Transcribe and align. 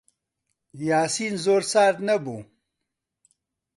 یاسین 0.87 1.33
زۆر 1.43 1.61
سارد 1.71 1.97
نەبوو. 2.07 2.37